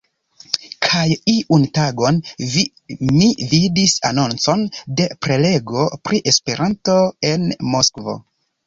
Kaj 0.85 1.03
iun 1.33 1.67
tagon 1.79 2.17
vi 2.55 2.65
mi 3.11 3.29
vidis 3.53 3.95
anoncon 4.11 4.67
de 4.99 5.09
prelego 5.27 5.89
pri 6.09 6.27
Esperanto 6.35 6.99
en 7.33 7.49
Moskvo. 7.75 8.23